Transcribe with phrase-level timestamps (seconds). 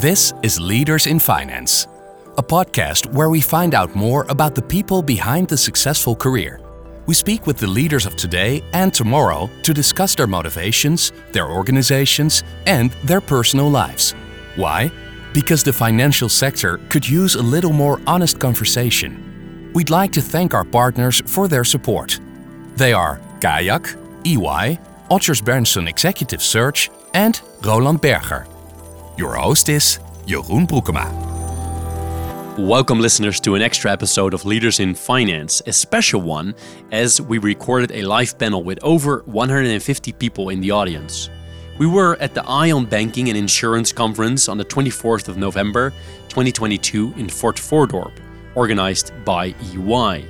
[0.00, 1.86] This is Leaders in Finance,
[2.38, 6.58] a podcast where we find out more about the people behind the successful career.
[7.04, 12.44] We speak with the leaders of today and tomorrow to discuss their motivations, their organizations,
[12.64, 14.14] and their personal lives.
[14.56, 14.90] Why?
[15.34, 19.70] Because the financial sector could use a little more honest conversation.
[19.74, 22.18] We'd like to thank our partners for their support.
[22.74, 23.86] They are Kayak,
[24.24, 24.78] EY,
[25.10, 28.46] Odgers Berndtson Executive Search, and Roland Berger.
[29.20, 31.06] Your host is Jeroen Broekema.
[32.56, 36.54] Welcome, listeners, to an extra episode of Leaders in Finance, a special one
[36.90, 41.28] as we recorded a live panel with over 150 people in the audience.
[41.76, 45.90] We were at the Ion Banking and Insurance Conference on the 24th of November
[46.30, 48.12] 2022 in Fort Voordorp,
[48.54, 50.24] organized by EY.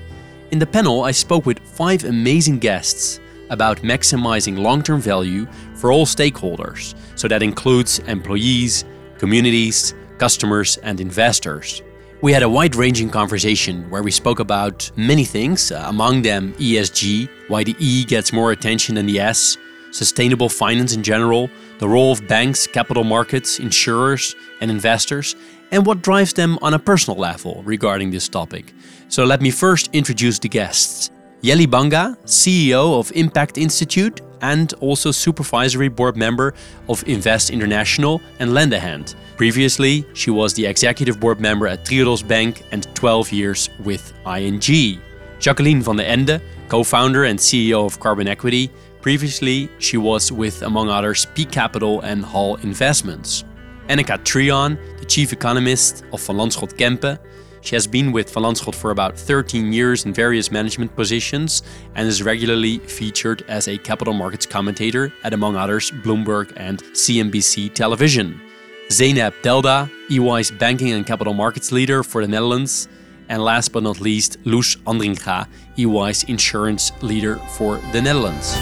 [0.51, 5.93] In the panel, I spoke with five amazing guests about maximizing long term value for
[5.93, 6.95] all stakeholders.
[7.17, 8.85] So that includes employees,
[9.19, 11.83] communities, customers, and investors.
[12.23, 16.53] We had a wide ranging conversation where we spoke about many things, uh, among them
[16.55, 19.57] ESG, why the E gets more attention than the S,
[19.91, 25.35] sustainable finance in general, the role of banks, capital markets, insurers, and investors,
[25.71, 28.75] and what drives them on a personal level regarding this topic.
[29.09, 31.11] So let me first introduce the guests.
[31.43, 36.53] Jellie Banga, CEO of Impact Institute and also supervisory board member
[36.89, 39.15] of Invest International and Lend a Hand.
[39.39, 45.01] Previously, she was the executive board member at Triodos Bank and 12 years with ING.
[45.39, 48.71] Jacqueline van den Ende, co-founder and CEO of Carbon Equity.
[49.01, 53.45] Previously, she was with, among others, P Capital and HAL Investments.
[53.89, 57.19] Annika Trion, the chief economist of Van Lanschot Kempen,
[57.63, 61.63] she has been with Van Lanschot for about 13 years in various management positions
[61.95, 67.75] and is regularly featured as a capital markets commentator at, among others, Bloomberg and CNBC
[67.75, 68.41] television.
[68.89, 72.89] Zeynep Delda, EY's banking and capital markets leader for the Netherlands.
[73.29, 75.47] And last but not least, Loes Andringa,
[75.79, 78.57] EY's insurance leader for the Netherlands.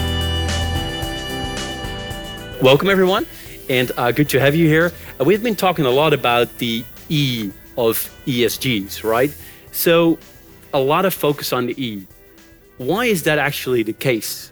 [2.61, 3.25] Welcome, everyone,
[3.69, 4.91] and uh, good to have you here.
[5.19, 7.49] Uh, we've been talking a lot about the E
[7.87, 9.33] of ESGs, right?
[9.71, 10.19] So
[10.73, 12.05] a lot of focus on the E.
[12.77, 14.51] Why is that actually the case?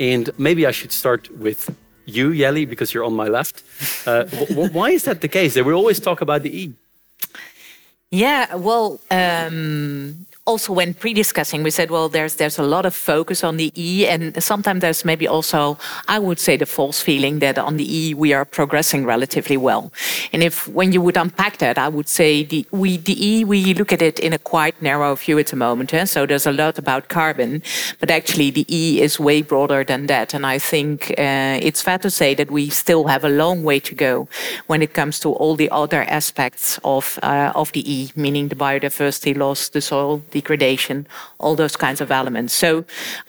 [0.00, 1.74] And maybe I should start with
[2.06, 3.62] you, Jellie, because you're on my left.
[4.06, 4.24] Uh,
[4.78, 5.54] why is that the case?
[5.54, 6.72] That we always talk about the E.
[8.10, 13.44] Yeah, well, um, also when pre-discussing we said well there's there's a lot of focus
[13.44, 15.76] on the e and sometimes there's maybe also
[16.08, 19.92] i would say the false feeling that on the e we are progressing relatively well
[20.32, 23.74] and if when you would unpack that i would say the we the e we
[23.74, 26.06] look at it in a quite narrow view at the moment eh?
[26.06, 27.62] so there's a lot about carbon
[28.00, 31.98] but actually the e is way broader than that and i think uh, it's fair
[31.98, 34.26] to say that we still have a long way to go
[34.66, 38.56] when it comes to all the other aspects of uh, of the e meaning the
[38.56, 41.06] biodiversity loss the soil the degradation,
[41.38, 42.52] all those kinds of elements.
[42.54, 42.84] So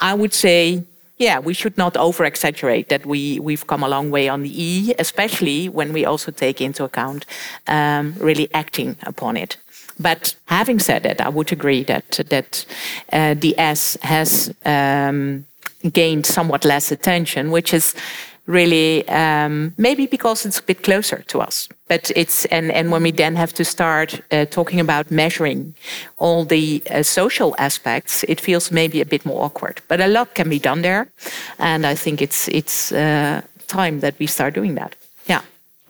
[0.10, 0.84] I would say,
[1.18, 4.54] yeah, we should not over exaggerate that we, we've come a long way on the
[4.68, 7.26] E, especially when we also take into account
[7.68, 9.58] um, really acting upon it.
[10.00, 12.66] But having said that, I would agree that, that
[13.12, 15.46] uh, the S has um,
[15.92, 17.96] gained somewhat less attention, which is
[18.50, 21.70] really um, maybe because it's a bit closer to us.
[21.88, 25.76] But it's and and when we then have to start uh, talking about measuring
[26.18, 29.82] all the uh, social aspects it feels maybe a bit more awkward.
[29.88, 31.08] But a lot can be done there.
[31.58, 34.96] And i think it's it's uh, time that we start doing that.
[35.28, 35.42] Yeah.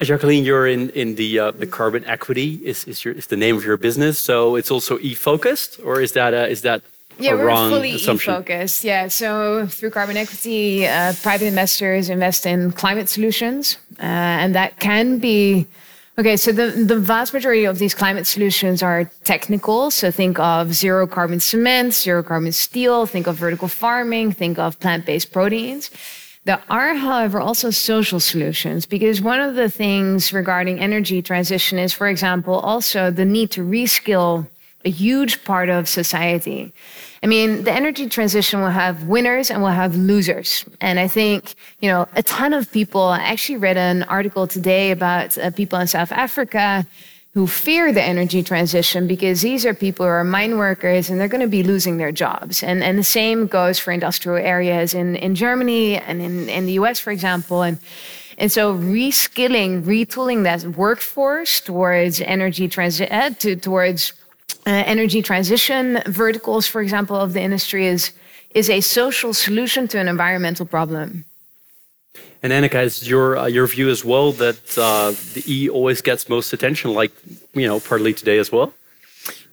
[0.02, 3.56] Jacqueline, you're in, in the uh, the carbon equity is, is your is the name
[3.56, 4.18] of your business.
[4.18, 6.82] So it's also e focused, or is that a, is that
[7.20, 8.84] yeah, we're fully e-focused.
[8.84, 14.02] Yeah, so through carbon equity, uh, private investors invest in climate solutions, uh,
[14.42, 15.66] and that can be
[16.18, 16.36] okay.
[16.36, 19.90] So the the vast majority of these climate solutions are technical.
[19.90, 23.06] So think of zero carbon cement, zero carbon steel.
[23.06, 24.32] Think of vertical farming.
[24.32, 25.90] Think of plant based proteins.
[26.44, 31.92] There are, however, also social solutions because one of the things regarding energy transition is,
[31.92, 34.46] for example, also the need to reskill
[34.84, 36.72] a huge part of society.
[37.22, 40.64] I mean, the energy transition will have winners and will have losers.
[40.80, 44.90] And I think, you know, a ton of people, I actually read an article today
[44.90, 46.86] about uh, people in South Africa
[47.34, 51.28] who fear the energy transition because these are people who are mine workers and they're
[51.28, 52.62] going to be losing their jobs.
[52.62, 56.72] And, and the same goes for industrial areas in, in Germany and in, in the
[56.72, 57.62] US, for example.
[57.62, 57.78] And,
[58.36, 64.12] and so reskilling, retooling that workforce towards energy transition, uh, to, towards
[64.66, 68.12] energy transition verticals, for example, of the industry is,
[68.54, 71.24] is a social solution to an environmental problem.
[72.42, 76.28] And Annika, is your uh, your view as well that uh, the E always gets
[76.28, 77.12] most attention, like
[77.52, 78.72] you know, partly today as well?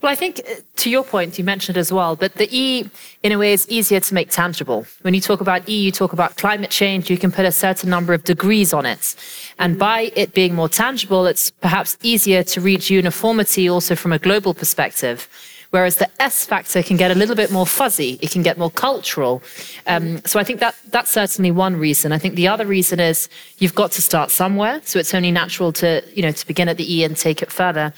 [0.01, 2.87] Well, I think uh, to your point, you mentioned as well, but the E,
[3.23, 4.85] in a way, is easier to make tangible.
[5.01, 7.89] When you talk about E, you talk about climate change, you can put a certain
[7.89, 9.15] number of degrees on it.
[9.57, 14.19] And by it being more tangible, it's perhaps easier to reach uniformity also from a
[14.19, 15.27] global perspective.
[15.71, 18.71] Whereas the S factor can get a little bit more fuzzy, it can get more
[18.71, 19.43] cultural.
[19.85, 22.13] Um, so I think that that's certainly one reason.
[22.13, 23.27] I think the other reason is
[23.57, 24.79] you've got to start somewhere.
[24.85, 27.51] So it's only natural to, you know, to begin at the E and take it
[27.51, 27.93] further.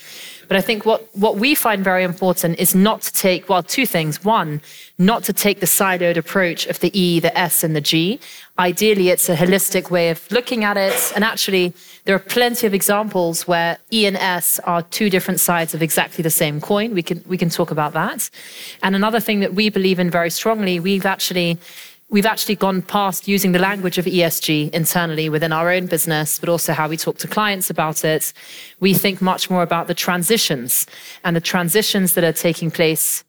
[0.50, 3.86] But I think what, what we find very important is not to take, well, two
[3.86, 4.26] things.
[4.26, 4.62] One,
[4.98, 8.20] not to take the siloed approach of the E, the S, and the G.
[8.58, 11.14] Ideally, it's a holistic way of looking at it.
[11.16, 11.74] And actually,
[12.06, 16.24] there are plenty of examples where E and S are two different sides of exactly
[16.24, 16.96] the same coin.
[16.96, 18.32] We can, we can talk about that.
[18.82, 21.60] And another thing that we believe in very strongly, we've actually
[22.10, 26.50] we've actually gone past using the language of ESG internally within our own business, but
[26.50, 28.34] also how we talk to clients about it.
[28.80, 30.88] We think much more about the transitions
[31.24, 33.24] and the transitions that are taking place,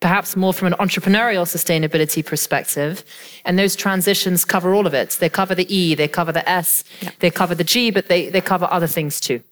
[0.00, 3.04] perhaps more from an entrepreneurial sustainability perspective.
[3.44, 5.10] And those transitions cover all of it.
[5.20, 7.10] They cover the E, they cover the S, yeah.
[7.20, 9.42] they cover the G, but they, they cover other things too.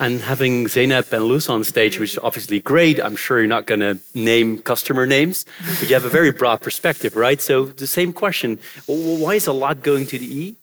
[0.00, 3.66] And having Zeynep and Loes on stage, which is obviously great, I'm sure you're not
[3.66, 5.46] going to name customer names,
[5.78, 7.40] but you have a very broad perspective, right?
[7.40, 10.56] So the same question, why is a lot going to the E?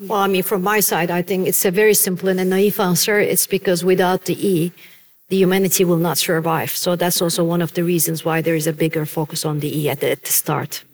[0.00, 2.78] Well, I mean, from my side, I think it's a very simple and a naive
[2.78, 3.18] answer.
[3.18, 4.72] It's because without the E,
[5.28, 6.70] the humanity will not survive.
[6.70, 9.76] So that's also one of the reasons why there is a bigger focus on the
[9.76, 10.84] E at the, at the start.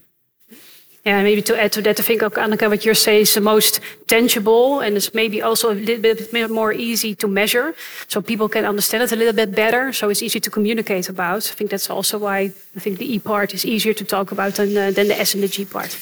[1.05, 3.81] Yeah, maybe to add to that, I think, Annika, what you're saying is the most
[4.07, 7.75] tangible and it's maybe also a little bit more easy to measure.
[8.09, 9.93] So people can understand it a little bit better.
[9.93, 11.51] So it's easy to communicate about.
[11.51, 12.39] I think that's also why
[12.77, 15.35] I think the E part is easier to talk about than, uh, than the S
[15.35, 15.93] and the G part.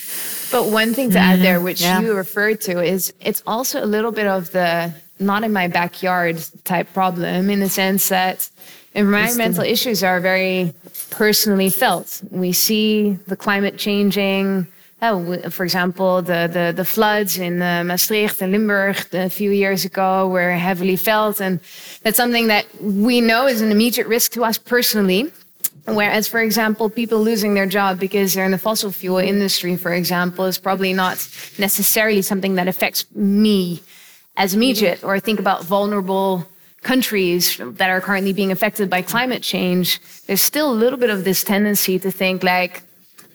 [0.53, 1.33] But one thing to mm -hmm.
[1.33, 2.03] add there, which yeah.
[2.03, 6.37] you referred to, is it's also a little bit of the not in my backyard
[6.63, 8.51] type problem in the sense that
[8.95, 10.73] environmental issues are very
[11.11, 12.21] personally felt.
[12.31, 14.67] We see the climate changing
[15.03, 19.85] oh, for example, the, the, the floods in uh, Maastricht and Limburg a few years
[19.85, 21.41] ago were heavily felt.
[21.41, 21.61] And
[22.03, 25.33] that's something that we know is an immediate risk to us personally.
[25.85, 29.93] Whereas, for example, people losing their job because they're in the fossil fuel industry, for
[29.93, 31.17] example, is probably not
[31.59, 33.83] necessarily something that affects me
[34.37, 35.03] as immediate.
[35.03, 36.47] Or think about vulnerable
[36.83, 40.01] countries that are currently being affected by climate change.
[40.27, 42.83] There's still a little bit of this tendency to think like,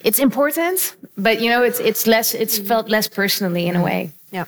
[0.04, 2.34] it's important, but you know, it's it's less.
[2.34, 4.12] It's felt less personally in a way.
[4.30, 4.46] Yeah.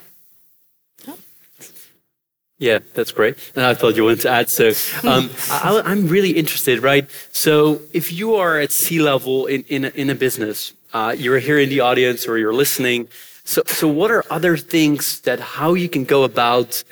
[2.59, 3.37] Yeah, that's great.
[3.57, 4.51] And I thought you wanted to add.
[4.51, 4.73] So
[5.09, 7.09] um, I, am really interested, right?
[7.33, 11.39] So if you are at sea level in in a, in a business, uh, you're
[11.39, 13.09] here in the audience or you're listening.
[13.45, 16.85] So so what are other things that how you can go about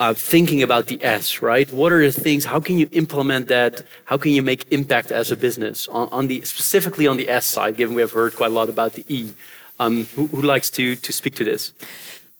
[0.00, 1.70] uh, thinking about the S, right?
[1.72, 2.44] What are the things?
[2.44, 3.82] How can you implement that?
[4.04, 7.46] How can you make impact as a business on, on the specifically on the S
[7.46, 7.76] side?
[7.76, 9.32] Given we have heard quite a lot about the E,
[9.78, 11.72] um, who, who likes to to speak to this?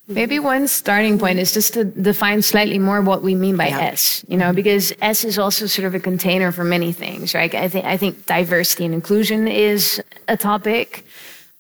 [0.09, 3.93] Maybe one starting point is just to define slightly more what we mean by yeah.
[3.93, 7.55] S, you know, because S is also sort of a container for many things, right?
[7.55, 11.05] I think I think diversity and inclusion is a topic.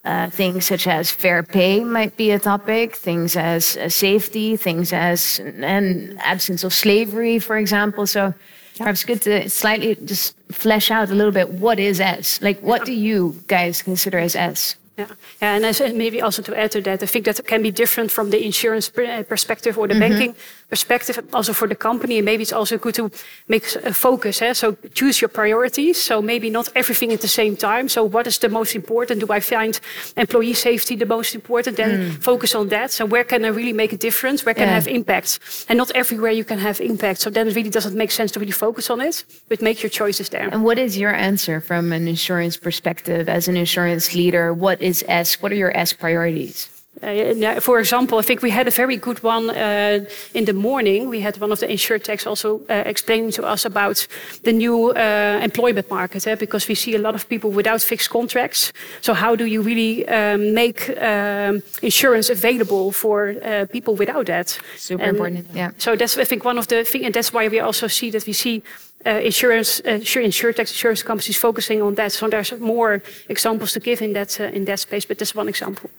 [0.04, 4.92] Uh, things such as fair pay might be a topic, things as uh, safety, things
[4.92, 8.04] as an absence of slavery, for example.
[8.04, 8.34] So
[8.78, 12.42] perhaps good to slightly just flesh out a little bit what is S?
[12.42, 14.74] Like, what do you guys consider as S?
[14.98, 15.06] Yeah.
[15.40, 18.10] yeah, and I maybe also to add to that, I think that can be different
[18.10, 20.08] from the insurance perspective or the mm -hmm.
[20.08, 20.34] banking
[20.72, 22.14] perspective, also for the company.
[22.18, 23.10] And maybe it's also good to
[23.46, 24.40] make a focus.
[24.40, 24.54] Eh?
[24.54, 24.66] So
[24.98, 25.96] choose your priorities.
[26.08, 27.84] So maybe not everything at the same time.
[27.96, 29.20] So what is the most important?
[29.20, 29.72] Do I find
[30.16, 31.76] employee safety the most important?
[31.76, 32.22] Then mm.
[32.30, 32.90] focus on that.
[32.90, 34.38] So where can I really make a difference?
[34.46, 34.72] Where can yeah.
[34.72, 35.28] I have impact?
[35.68, 37.20] And not everywhere you can have impact.
[37.20, 39.90] So then it really doesn't make sense to really focus on it, but make your
[39.90, 40.48] choices there.
[40.54, 44.54] And what is your answer from an insurance perspective as an insurance leader?
[44.54, 45.42] What is S?
[45.42, 46.71] What are your S priorities?
[47.02, 50.04] Uh, for example, I think we had a very good one uh,
[50.34, 51.08] in the morning.
[51.08, 54.06] We had one of the insurtechs also uh, explaining to us about
[54.42, 56.36] the new uh, employment market, eh?
[56.36, 58.72] because we see a lot of people without fixed contracts.
[59.00, 64.58] So how do you really um, make um, insurance available for uh, people without that?
[64.76, 65.46] Super and important.
[65.54, 65.70] Yeah.
[65.78, 68.26] So that's I think one of the things, and that's why we also see that
[68.26, 68.62] we see
[69.04, 72.12] uh, insurance, uh, insurtech insurance companies focusing on that.
[72.12, 75.48] So there's more examples to give in that uh, in that space, but that's one
[75.48, 75.90] example.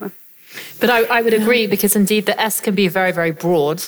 [0.80, 3.84] But I, I, would agree because indeed the S can be very, very broad.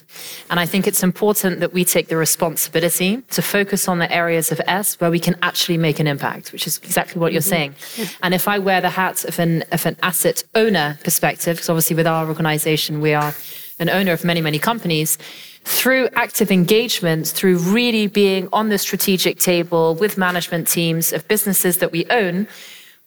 [0.50, 4.52] And I think it's important that we take the responsibility to focus on the areas
[4.52, 7.74] of S where we can actually make an impact, which is exactly what you're mm-hmm.
[7.96, 8.16] saying.
[8.24, 11.96] And if I wear the hat of an, of an asset owner perspective, because obviously
[11.96, 13.34] with our organization, we are
[13.80, 15.18] an owner of many, many companies,
[15.66, 21.80] through active engagement, through really being on the strategic table with management teams of businesses
[21.80, 22.48] that we own,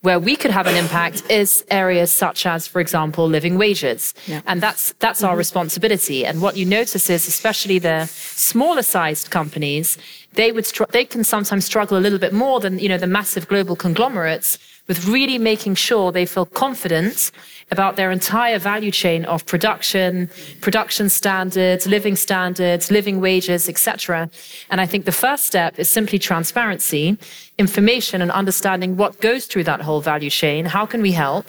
[0.03, 4.15] where we could have an impact is areas such as, for example, living wages.
[4.27, 4.43] Yeah.
[4.47, 6.25] And that's that's our responsibility.
[6.25, 9.99] And what you notice is, especially the smaller sized companies,
[10.35, 13.07] they would str- they can sometimes struggle a little bit more than you know the
[13.07, 17.31] massive global conglomerates with really making sure they feel confident
[17.71, 20.29] about their entire value chain of production,
[20.63, 24.31] production standards, living standards, living wages, etc.
[24.71, 27.19] And I think the first step is simply transparency,
[27.59, 30.65] information and understanding what goes through that whole value chain.
[30.65, 31.47] How can we help?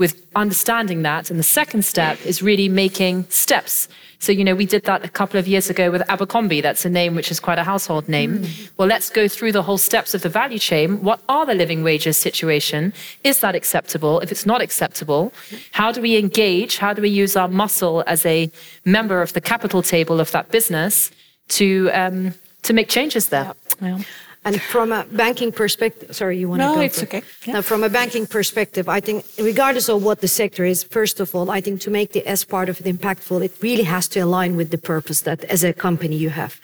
[0.00, 1.30] With understanding that.
[1.30, 3.86] And the second step is really making steps.
[4.18, 6.62] So, you know, we did that a couple of years ago with Abercrombie.
[6.62, 8.38] That's a name which is quite a household name.
[8.38, 8.70] Mm.
[8.78, 11.02] Well, let's go through the whole steps of the value chain.
[11.02, 12.94] What are the living wages situation?
[13.24, 14.20] Is that acceptable?
[14.20, 15.32] If it's not acceptable,
[15.72, 16.78] how do we engage?
[16.78, 18.50] How do we use our muscle as a
[18.86, 21.10] member of the capital table of that business
[21.58, 23.52] to um, to make changes there?
[23.82, 23.98] Yeah.
[23.98, 24.04] Yeah.
[24.44, 26.80] And from a banking perspective, sorry, you want no, to go?
[26.80, 27.22] No, it's okay.
[27.44, 27.54] Yeah.
[27.54, 31.34] Now, from a banking perspective, I think, regardless of what the sector is, first of
[31.34, 34.20] all, I think to make the S part of it impactful, it really has to
[34.20, 36.58] align with the purpose that as a company you have.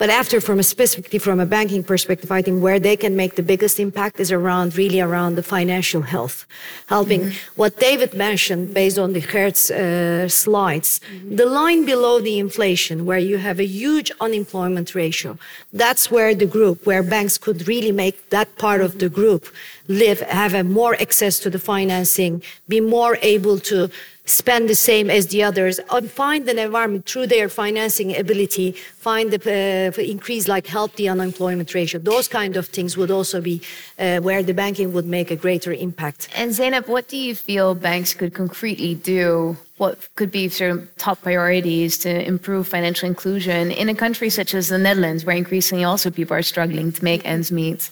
[0.00, 3.32] But after, from a specifically from a banking perspective, I think where they can make
[3.34, 6.46] the biggest impact is around really around the financial health,
[6.86, 7.60] helping mm-hmm.
[7.60, 11.36] what David mentioned based on the Hertz uh, slides, mm-hmm.
[11.36, 15.36] the line below the inflation, where you have a huge unemployment ratio.
[15.74, 19.44] That's where the group, where banks could really make that part of the group
[19.86, 23.90] live, have a more access to the financing, be more able to
[24.30, 29.32] spend the same as the others, and find an environment through their financing ability, find
[29.32, 32.00] the uh, increase, like help the unemployment ratio.
[32.00, 33.60] Those kind of things would also be
[33.98, 36.28] uh, where the banking would make a greater impact.
[36.34, 39.56] And Zeynep, what do you feel banks could concretely do?
[39.78, 44.54] What could be sort of top priorities to improve financial inclusion in a country such
[44.54, 47.90] as the Netherlands, where increasingly also people are struggling to make ends meet?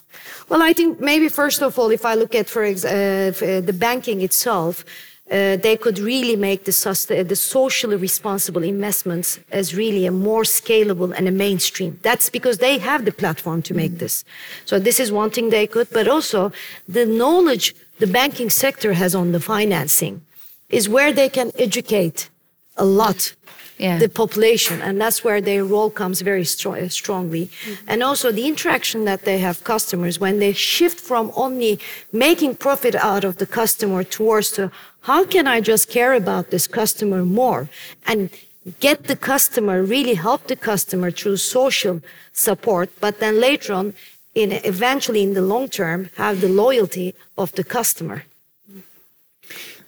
[0.50, 2.74] Well, I think maybe first of all, if I look at, for uh,
[3.70, 4.84] the banking itself,
[5.30, 11.12] uh, they could really make the, the socially responsible investments as really a more scalable
[11.16, 11.98] and a mainstream.
[12.02, 13.98] That's because they have the platform to make mm.
[13.98, 14.24] this.
[14.64, 16.52] So this is one thing they could, but also
[16.88, 20.22] the knowledge the banking sector has on the financing
[20.68, 22.30] is where they can educate
[22.76, 23.34] a lot
[23.78, 23.98] yeah.
[23.98, 27.84] the population and that's where their role comes very stro- strongly mm-hmm.
[27.88, 31.78] and also the interaction that they have customers when they shift from only
[32.12, 34.70] making profit out of the customer towards to
[35.02, 37.68] how can I just care about this customer more
[38.06, 38.30] and
[38.80, 42.00] get the customer, really help the customer through social
[42.32, 43.94] support, but then later on,
[44.34, 48.24] in eventually in the long term, have the loyalty of the customer.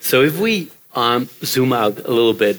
[0.00, 2.57] So if we um, zoom out a little bit,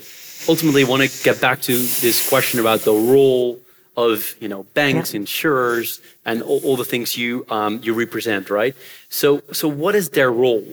[0.48, 3.60] ultimately want to get back to this question about the role
[3.98, 5.20] of you know banks, yeah.
[5.22, 8.76] insurers, and all, all, the things you um, you represent, right?
[9.10, 10.66] So so what is their role?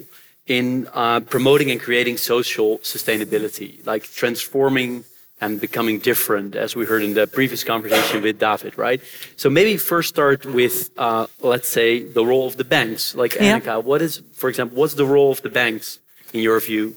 [0.49, 5.05] In uh, promoting and creating social sustainability, like transforming
[5.41, 9.01] and becoming different, as we heard in the previous conversation with David, right?
[9.37, 13.15] So maybe first start with, uh, let's say, the role of the banks.
[13.15, 13.61] Like yeah.
[13.61, 16.01] Annika, what is, for example, what's the role of the banks
[16.33, 16.97] in your view?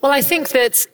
[0.00, 0.86] Well, I think that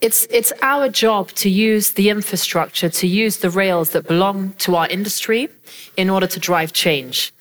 [0.00, 4.76] it's it's our job to use the infrastructure, to use the rails that belong to
[4.76, 5.48] our industry
[5.96, 7.32] in order to drive change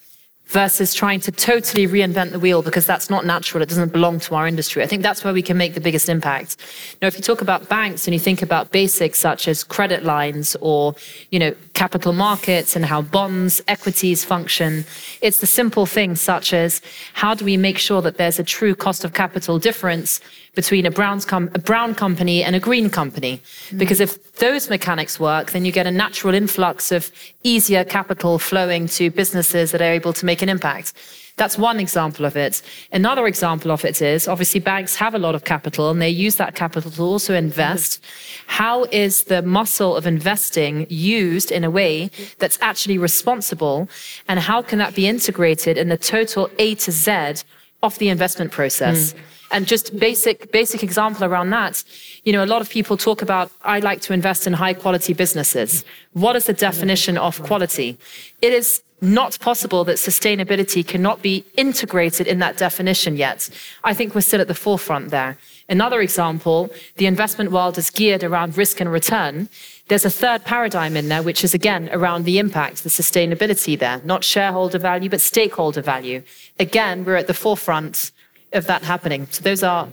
[0.47, 3.63] versus trying to totally reinvent the wheel because that's not natural.
[3.63, 4.83] It doesn't belong to our industry.
[4.83, 6.57] I think that's where we can make the biggest impact.
[7.01, 10.55] Now, if you talk about banks and you think about basics such as credit lines
[10.61, 10.95] or,
[11.31, 14.85] you know, capital markets and how bonds, equities function,
[15.21, 16.81] it's the simple things such as
[17.13, 20.21] how do we make sure that there's a true cost of capital difference
[20.55, 23.41] between a, com- a brown company and a green company.
[23.69, 23.77] Mm.
[23.77, 27.11] Because if those mechanics work, then you get a natural influx of
[27.43, 30.93] easier capital flowing to businesses that are able to make an impact.
[31.37, 32.61] That's one example of it.
[32.93, 36.35] Another example of it is obviously banks have a lot of capital and they use
[36.37, 38.01] that capital to also invest.
[38.47, 42.09] How is the muscle of investing used in a way
[42.39, 43.89] that's actually responsible?
[44.29, 47.43] And how can that be integrated in the total A to Z
[47.83, 49.11] of the investment process?
[49.11, 49.19] Mm.
[49.55, 51.81] And just basic, basic example around that,
[52.25, 55.13] you know, a lot of people talk about, I like to invest in high quality
[55.13, 55.85] businesses.
[56.11, 57.97] What is the definition of quality?
[58.41, 63.49] It is not possible that sustainability cannot be integrated in that definition yet.
[63.85, 65.37] I think we're still at the forefront there.
[65.69, 69.47] Another example, the investment world is geared around risk and return.
[69.87, 74.01] There's a third paradigm in there, which is again around the impact, the sustainability there,
[74.03, 76.23] not shareholder value, but stakeholder value.
[76.59, 78.11] Again, we're at the forefront
[78.55, 79.27] of that happening.
[79.29, 79.87] So those are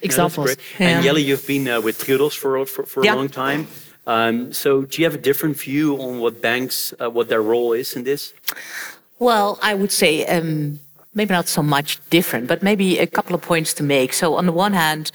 [0.00, 0.56] examples.
[0.78, 3.14] Yeah, and Jelle, you've been uh, with Triodos for, for, for yeah.
[3.14, 3.66] a long time.
[4.06, 7.72] Um, so do you have a different view on what banks, uh, what their role
[7.72, 8.34] is in this?
[9.18, 10.80] Well, I would say um,
[11.14, 14.12] maybe not so much different, but maybe a couple of points to make.
[14.12, 15.10] So on the one hand,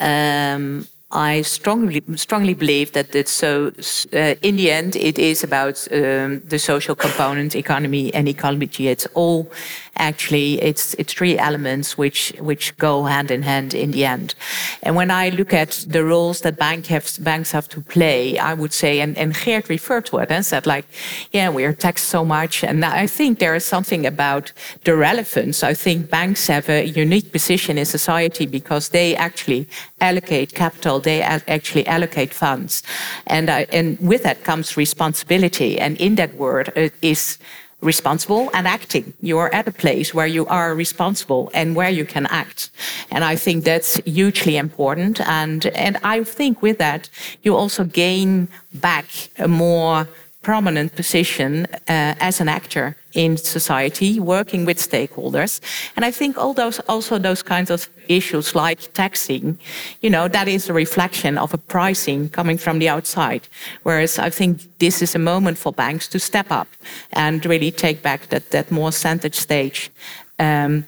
[0.00, 3.70] um, I strongly strongly believe that it's so.
[4.14, 8.88] Uh, in the end, it is about um, the social component, economy and ecology.
[8.88, 9.50] It's all
[9.96, 14.34] actually it's it's three elements which which go hand in hand in the end.
[14.82, 18.54] And when I look at the roles that bank have, banks have to play, I
[18.54, 20.86] would say, and, and Geert referred to it and said like,
[21.32, 24.52] yeah, we are taxed so much, and I think there is something about
[24.84, 25.62] the relevance.
[25.62, 29.68] I think banks have a unique position in society because they actually
[30.00, 32.82] allocate capital, they actually allocate funds,
[33.26, 37.38] and I, and with that comes responsibility, and in that word it is
[37.82, 39.12] responsible and acting.
[39.20, 42.70] You are at a place where you are responsible and where you can act.
[43.10, 45.20] And I think that's hugely important.
[45.20, 47.10] And, and I think with that,
[47.42, 49.06] you also gain back
[49.38, 50.08] a more
[50.42, 55.60] prominent position uh, as an actor in society, working with stakeholders.
[55.96, 59.58] And I think all those also those kinds of issues like taxing,
[60.00, 63.48] you know, that is a reflection of a pricing coming from the outside.
[63.82, 66.68] Whereas I think this is a moment for banks to step up
[67.12, 69.90] and really take back that that more center stage.
[70.38, 70.84] Um,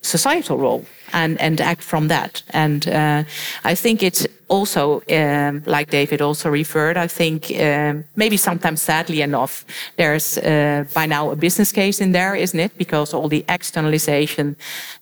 [0.00, 2.42] societal role and, and act from that.
[2.50, 3.24] And uh,
[3.64, 9.20] I think it's also, um, like David also referred, I think um, maybe sometimes sadly
[9.22, 9.64] enough,
[9.96, 12.76] there's uh, by now a business case in there, isn't it?
[12.76, 14.56] Because all the externalization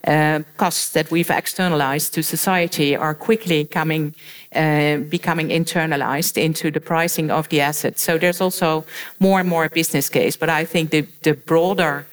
[0.06, 4.14] uh, costs that we've externalized to society are quickly coming,
[4.54, 8.02] uh, becoming internalized into the pricing of the assets.
[8.02, 8.84] So there's also
[9.20, 10.36] more and more business case.
[10.36, 12.06] But I think the, the broader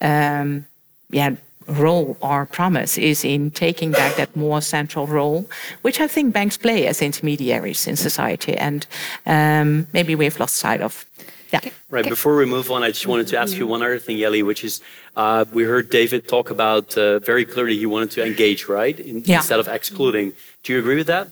[0.00, 0.66] um,
[1.10, 5.48] yeah, role or promise is in taking back that more central role,
[5.82, 8.86] which I think banks play as intermediaries in society, and
[9.26, 11.04] um, maybe we've lost sight of.
[11.52, 11.60] Yeah.
[11.88, 12.08] Right.
[12.08, 14.64] Before we move on, I just wanted to ask you one other thing, Jelle, which
[14.64, 14.80] is
[15.16, 19.22] uh, we heard David talk about uh, very clearly he wanted to engage, right, in,
[19.24, 19.36] yeah.
[19.36, 20.32] instead of excluding.
[20.64, 21.28] Do you agree with that?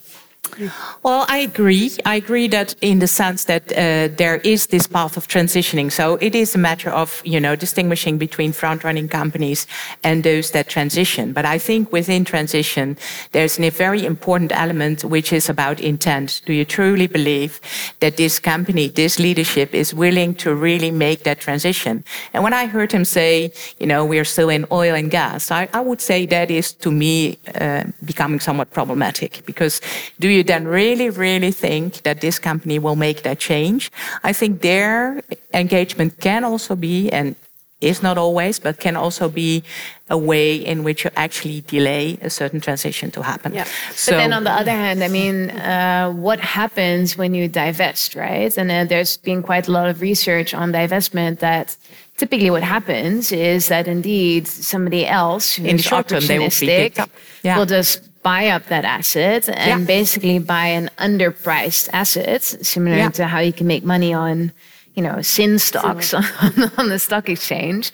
[1.02, 1.92] Well, I agree.
[2.04, 5.90] I agree that in the sense that uh, there is this path of transitioning.
[5.90, 9.66] So it is a matter of you know distinguishing between front-running companies
[10.02, 11.32] and those that transition.
[11.32, 12.96] But I think within transition,
[13.30, 16.42] there's a very important element which is about intent.
[16.44, 17.60] Do you truly believe
[18.00, 22.04] that this company, this leadership, is willing to really make that transition?
[22.34, 25.50] And when I heard him say, you know, we are still in oil and gas,
[25.50, 29.80] I, I would say that is to me uh, becoming somewhat problematic because
[30.18, 33.90] do you then really, really think that this company will make that change?
[34.24, 37.36] I think their engagement can also be, and
[37.82, 39.62] is not always, but can also be
[40.08, 43.52] a way in which you actually delay a certain transition to happen.
[43.52, 43.64] Yeah.
[43.92, 48.14] So, but then on the other hand, I mean, uh, what happens when you divest,
[48.14, 48.56] right?
[48.56, 51.76] And uh, there's been quite a lot of research on divestment that
[52.16, 56.66] typically what happens is that indeed somebody else in the short term they will be
[56.66, 57.10] picked up.
[57.42, 57.58] Yeah.
[57.58, 59.86] will just buy up that asset and yeah.
[59.86, 63.10] basically buy an underpriced asset, similar yeah.
[63.10, 64.52] to how you can make money on,
[64.94, 66.24] you know, sin stocks on,
[66.78, 67.92] on the stock exchange.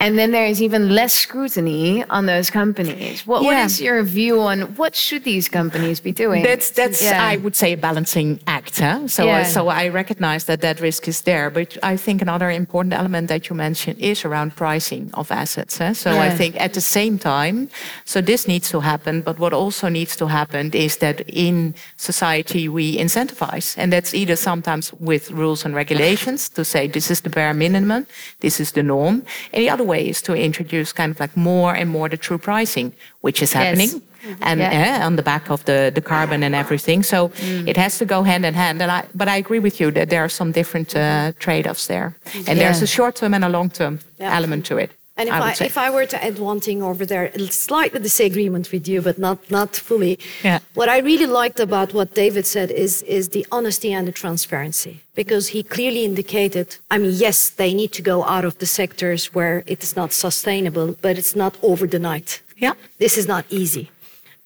[0.00, 3.26] And then there is even less scrutiny on those companies.
[3.26, 3.48] What, yeah.
[3.48, 6.42] what is your view on what should these companies be doing?
[6.42, 7.22] That's that's yeah.
[7.22, 8.80] I would say a balancing act.
[8.80, 9.06] Huh?
[9.08, 9.40] So yeah.
[9.40, 13.28] uh, so I recognize that that risk is there, but I think another important element
[13.28, 15.76] that you mentioned is around pricing of assets.
[15.76, 15.92] Huh?
[15.92, 17.68] So I think at the same time,
[18.06, 19.20] so this needs to happen.
[19.20, 24.36] But what also needs to happen is that in society we incentivize, and that's either
[24.36, 28.06] sometimes with rules and regulations to say this is the bare minimum,
[28.40, 31.88] this is the norm, and the other ways to introduce kind of like more and
[31.96, 32.92] more the true pricing,
[33.24, 33.90] which is happening.
[33.90, 34.38] Yes.
[34.50, 35.00] And yeah.
[35.00, 37.66] uh, on the back of the, the carbon and everything, so mm.
[37.70, 38.82] it has to go hand in hand.
[38.82, 42.08] And I, but I agree with you that there are some different uh, trade-offs there,
[42.34, 42.54] and yeah.
[42.54, 44.90] there's a short-term and a long-term element to it.
[45.20, 48.66] And if I, I if I were to add one thing over there, slightly disagreement
[48.72, 50.14] with you, but not not fully.
[50.42, 50.58] Yeah.
[50.80, 54.94] What I really liked about what David said is is the honesty and the transparency,
[55.14, 56.66] because he clearly indicated.
[56.94, 60.10] I mean, yes, they need to go out of the sectors where it is not
[60.12, 62.30] sustainable, but it's not over the night.
[62.56, 62.74] Yeah.
[62.98, 63.86] This is not easy.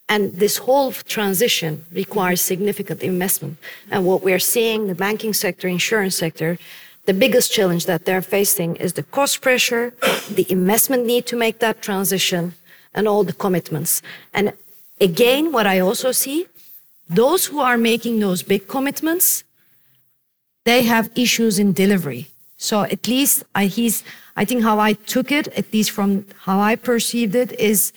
[0.07, 3.57] And this whole transition requires significant investment.
[3.89, 6.57] And what we're seeing, the banking sector, insurance sector,
[7.05, 9.93] the biggest challenge that they're facing is the cost pressure,
[10.29, 12.53] the investment need to make that transition,
[12.93, 14.01] and all the commitments.
[14.33, 14.53] And
[14.99, 16.47] again, what I also see,
[17.09, 19.43] those who are making those big commitments,
[20.63, 22.31] they have issues in delivery.
[22.57, 24.03] So at least I, he's,
[24.35, 27.93] I think how I took it, at least from how I perceived it, is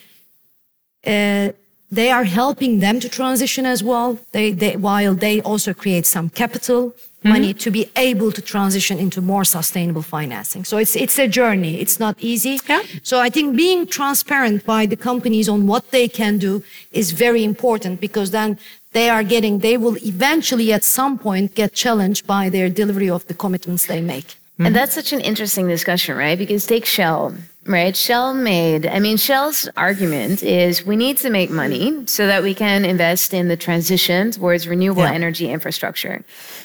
[1.07, 1.53] uh,
[1.91, 4.19] they are helping them to transition as well.
[4.33, 6.95] They, they, while they also create some capital.
[7.25, 10.65] Money to be able to transition into more sustainable financing.
[10.65, 11.81] So it's it's a journey.
[11.81, 12.61] It's not easy.
[12.69, 12.83] Yeah.
[13.03, 17.43] So I think being transparent by the companies on what they can do is very
[17.45, 18.59] important because then
[18.93, 23.27] they are getting they will eventually at some point get challenged by their delivery of
[23.27, 24.27] the commitments they make.
[24.27, 24.67] Mm-hmm.
[24.67, 26.39] And that's such an interesting discussion, right?
[26.39, 27.35] Because take Shell
[27.69, 27.95] right?
[27.95, 32.55] Shell made, I mean, Shell's argument is we need to make money so that we
[32.55, 35.13] can invest in the transition towards renewable yeah.
[35.13, 36.25] energy infrastructure.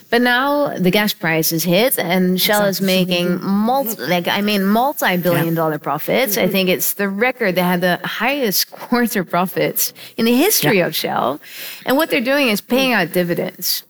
[0.10, 4.64] But now the gas price is hit and Shell is making multi, like, I mean,
[4.64, 5.54] multi-billion yeah.
[5.56, 6.38] dollar profits.
[6.38, 7.56] I think it's the record.
[7.56, 10.88] They had the highest quarter profits in the history yeah.
[10.88, 11.42] of Shell.
[11.86, 13.84] And what they're doing is paying out dividends,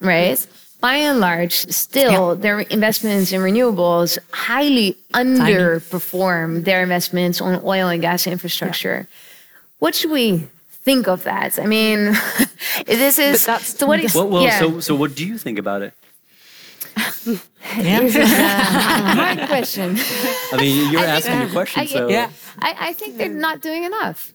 [0.00, 0.46] right?
[0.80, 2.40] By and large, still yeah.
[2.40, 9.06] their investments in renewables highly underperform their investments on oil and gas infrastructure.
[9.08, 9.16] Yeah.
[9.78, 11.58] What should we think of that?
[11.58, 12.12] I mean,
[12.86, 14.58] this is so what is, well, well yeah.
[14.58, 15.94] so so what do you think about it?
[17.76, 18.00] yeah.
[18.00, 19.96] This is a hard question.
[20.52, 22.30] I mean, you're I asking think, a question, I, so yeah.
[22.58, 24.34] I, I think they're not doing enough.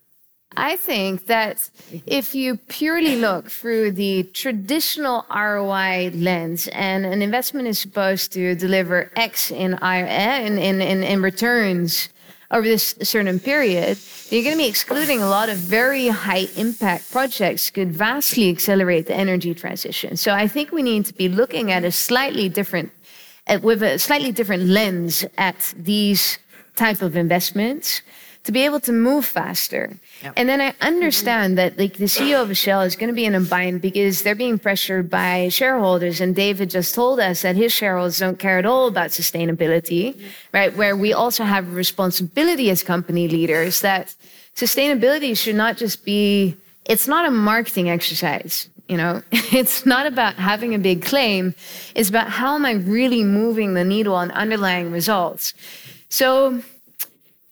[0.57, 1.97] I think that mm-hmm.
[2.05, 8.55] if you purely look through the traditional ROI lens and an investment is supposed to
[8.55, 12.09] deliver X in, eh, in, in, in returns
[12.51, 13.97] over this certain period,
[14.29, 19.07] you're going to be excluding a lot of very high impact projects could vastly accelerate
[19.07, 20.15] the energy transition.
[20.15, 22.91] So I think we need to be looking at a slightly different,
[23.61, 26.37] with a slightly different lens at these
[26.75, 28.01] type of investments
[28.43, 29.97] to be able to move faster.
[30.23, 30.33] Yep.
[30.37, 33.35] And then I understand that like the CEO of Shell is going to be in
[33.35, 36.21] a bind because they're being pressured by shareholders.
[36.21, 40.27] And David just told us that his shareholders don't care at all about sustainability, mm-hmm.
[40.53, 40.75] right?
[40.75, 44.15] Where we also have a responsibility as company leaders that
[44.55, 48.69] sustainability should not just be, it's not a marketing exercise.
[48.87, 51.53] You know, it's not about having a big claim.
[51.93, 55.53] It's about how am I really moving the needle on underlying results.
[56.09, 56.63] So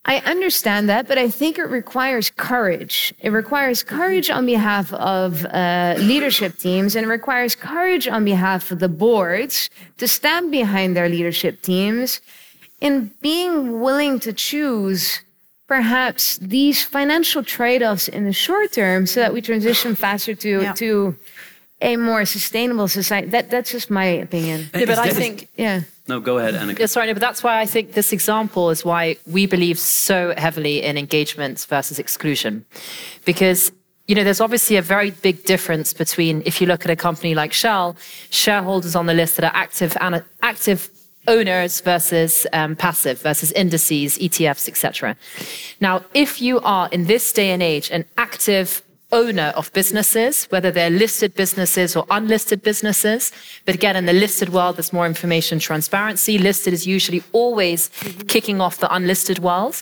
[0.06, 3.14] I understand that, but I think it requires courage.
[3.20, 8.70] It requires courage on behalf of uh, leadership teams and it requires courage on behalf
[8.72, 12.20] of the boards to stand behind their leadership teams
[12.82, 15.22] in being willing to choose
[15.68, 20.62] perhaps these financial trade offs in the short term so that we transition faster to,
[20.62, 20.74] yeah.
[20.74, 21.16] to
[21.84, 23.28] a more sustainable society.
[23.28, 24.70] That, that's just my opinion.
[24.74, 25.82] Yeah, but I think, yeah.
[26.08, 26.80] No, go ahead, Annika.
[26.80, 30.34] Yeah, sorry, no, but that's why I think this example is why we believe so
[30.38, 32.66] heavily in engagement versus exclusion.
[33.26, 33.72] Because
[34.08, 37.36] you know, there's obviously a very big difference between if you look at a company
[37.36, 37.96] like Shell,
[38.32, 40.90] shareholders on the list that are active and active
[41.28, 45.16] owners versus um, passive versus indices, ETFs, etc.
[45.80, 50.72] Now, if you are in this day and age an active owner of businesses, whether
[50.72, 53.32] they're listed businesses or unlisted businesses.
[53.66, 56.38] But again, in the listed world, there's more information transparency.
[56.38, 58.28] Listed is usually always mm-hmm.
[58.28, 59.82] kicking off the unlisted world.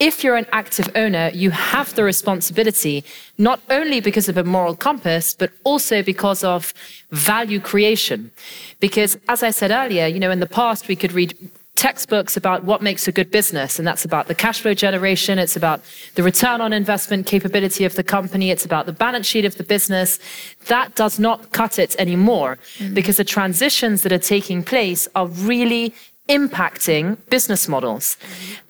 [0.00, 3.04] If you're an active owner, you have the responsibility,
[3.38, 6.74] not only because of a moral compass, but also because of
[7.12, 8.32] value creation.
[8.80, 11.32] Because as I said earlier, you know, in the past, we could read
[11.76, 13.78] textbooks about what makes a good business.
[13.78, 15.38] And that's about the cash flow generation.
[15.38, 15.80] It's about
[16.14, 18.50] the return on investment capability of the company.
[18.50, 20.18] It's about the balance sheet of the business.
[20.66, 22.94] That does not cut it anymore mm-hmm.
[22.94, 25.94] because the transitions that are taking place are really
[26.28, 28.16] impacting business models.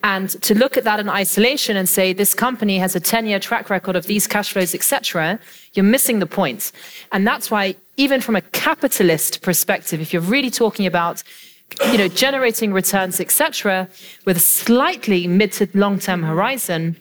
[0.03, 3.69] And to look at that in isolation and say this company has a 10-year track
[3.69, 5.39] record of these cash flows, etc.,
[5.73, 6.71] you're missing the point.
[7.13, 11.23] And that's why even from a capitalist perspective, if you're really talking about
[11.91, 13.89] you know, generating returns, etc.,
[14.25, 16.95] with a slightly mid to long term horizon,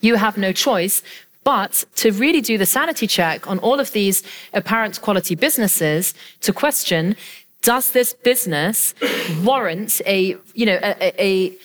[0.00, 1.02] you have no choice
[1.44, 4.22] but to really do the sanity check on all of these
[4.54, 7.16] apparent quality businesses to question
[7.60, 8.94] does this business
[9.42, 11.56] warrant a, you know, a, a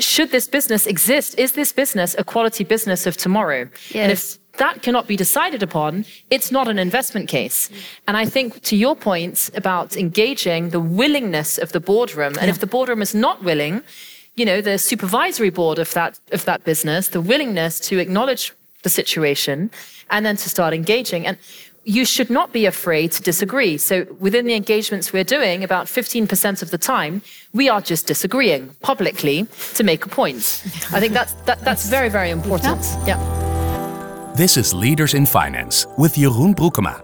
[0.00, 1.38] should this business exist?
[1.38, 3.68] Is this business a quality business of tomorrow?
[3.90, 4.38] Yes.
[4.60, 7.70] That cannot be decided upon, it's not an investment case.
[8.06, 12.58] And I think to your point about engaging the willingness of the boardroom, and if
[12.58, 13.82] the boardroom is not willing,
[14.36, 18.90] you know, the supervisory board of that of that business, the willingness to acknowledge the
[18.90, 19.70] situation
[20.10, 21.26] and then to start engaging.
[21.26, 21.38] And
[21.84, 23.78] you should not be afraid to disagree.
[23.78, 27.22] So within the engagements we're doing, about 15% of the time,
[27.54, 29.46] we are just disagreeing publicly
[29.76, 30.62] to make a point.
[30.92, 32.80] I think that's that, that's very, very important.
[33.06, 33.39] Yeah.
[34.34, 37.02] This is Leaders in Finance with Jeroen Broekema.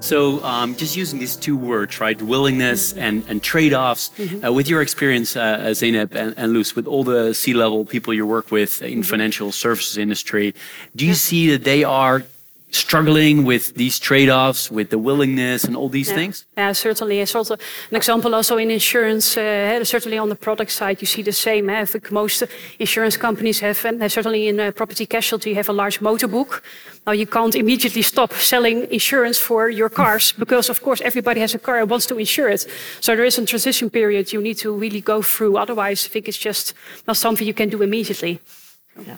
[0.00, 2.20] So, um, just using these two words, right?
[2.20, 4.10] Willingness and, and trade offs.
[4.18, 4.44] Mm-hmm.
[4.44, 8.12] Uh, with your experience, uh, Zeynep and, and Loes, with all the C level people
[8.12, 9.02] you work with in mm-hmm.
[9.02, 10.54] financial services industry,
[10.96, 12.24] do you see that they are
[12.70, 16.14] struggling with these trade-offs, with the willingness and all these yeah.
[16.14, 16.46] things?
[16.56, 17.20] Yeah, certainly.
[17.20, 17.54] It's also
[17.90, 19.36] an example also in insurance.
[19.36, 21.68] Uh, certainly on the product side, you see the same.
[21.68, 22.44] Uh, most
[22.78, 26.62] insurance companies have, and certainly in uh, property casualty, you have a large motor book.
[27.06, 31.54] Now you can't immediately stop selling insurance for your cars because, of course, everybody has
[31.54, 32.66] a car and wants to insure it.
[33.00, 35.56] So there is a transition period you need to really go through.
[35.56, 36.74] Otherwise, I think it's just
[37.06, 38.40] not something you can do immediately.
[39.06, 39.16] Yeah.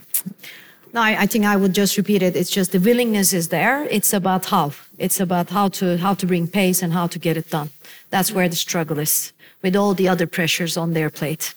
[0.93, 2.37] No, I, I, think I would just repeat it.
[2.37, 3.85] It's just the willingness is there.
[3.85, 4.73] It's about how.
[4.99, 7.71] It's about how to how to bring pace and how to get it done.
[8.11, 11.55] That's where the struggle is, with all the other pressures on their plate.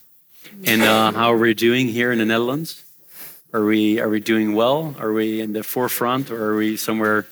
[0.66, 2.84] And uh, how are we doing here in the Netherlands?
[3.54, 4.96] Are we are we doing well?
[5.00, 7.26] Are we in the forefront, or are we somewhere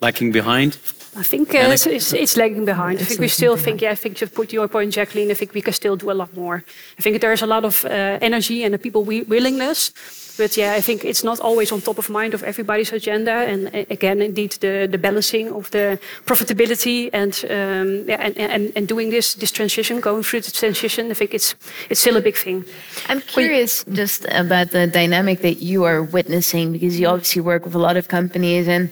[0.00, 0.76] lacking behind?
[1.16, 3.00] I think uh, it's, it's, it's, lagging behind.
[3.00, 5.54] I think we still think, yeah, I think to put your point, Jacqueline, I think
[5.54, 6.64] we can still do a lot more.
[6.98, 9.92] I think there's a lot of uh, energy and the people willingness
[10.38, 13.32] but yeah, I think it's not always on top of mind of everybody's agenda.
[13.32, 18.88] And again, indeed, the, the balancing of the profitability and um, yeah, and, and, and
[18.88, 21.56] doing this this transition, going through the transition, I think it's
[21.90, 22.64] it's still a big thing.
[23.08, 27.74] I'm curious just about the dynamic that you are witnessing because you obviously work with
[27.74, 28.90] a lot of companies and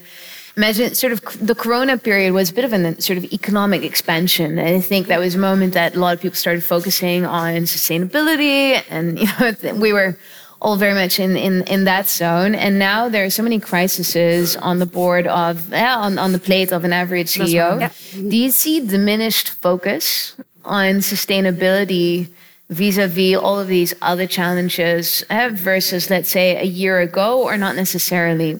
[0.57, 4.57] imagine sort of the corona period was a bit of a sort of economic expansion
[4.57, 7.61] and i think that was a moment that a lot of people started focusing on
[7.63, 10.17] sustainability and you know we were
[10.61, 12.55] all very much in, in, in that zone.
[12.55, 16.39] And now there are so many crises on the board of, yeah, on, on the
[16.39, 17.79] plate of an average CEO.
[17.79, 17.91] Yeah.
[18.13, 22.29] Do you see diminished focus on sustainability
[22.69, 27.75] vis-a-vis all of these other challenges uh, versus, let's say, a year ago, or not
[27.75, 28.59] necessarily?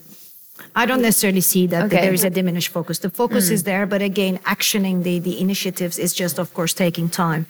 [0.78, 1.96] I don't necessarily see that, okay.
[1.96, 3.00] that there is a diminished focus.
[3.00, 3.54] The focus mm.
[3.54, 7.48] is there, but again, actioning the, the initiatives is just, of course, taking time.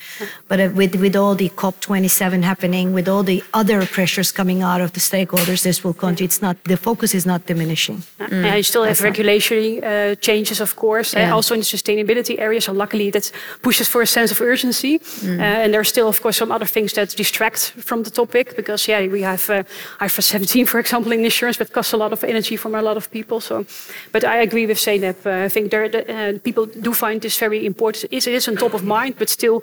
[0.47, 4.79] But uh, with, with all the COP27 happening, with all the other pressures coming out
[4.79, 6.27] of the stakeholders, this will continue.
[6.27, 7.97] It's not, the focus is not diminishing.
[8.17, 8.45] Mm.
[8.45, 11.33] Yeah, you still have That's regulatory uh, changes, of course, yeah.
[11.33, 12.61] also in the sustainability area.
[12.61, 13.29] So luckily that
[13.61, 14.99] pushes for a sense of urgency.
[14.99, 15.39] Mm.
[15.39, 18.55] Uh, and there are still, of course, some other things that distract from the topic
[18.55, 19.63] because, yeah, we have uh,
[19.99, 22.95] IFRS 17, for example, in insurance, but costs a lot of energy from a lot
[22.95, 23.39] of people people.
[23.41, 23.65] So,
[24.11, 25.17] but I agree with Zeynep.
[25.25, 28.11] Uh, I think there, the, uh, people do find this very important.
[28.11, 29.61] It is on top of mind, but still.